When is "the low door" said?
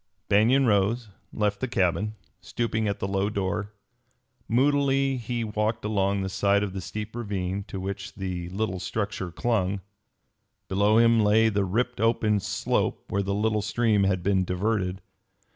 2.97-3.71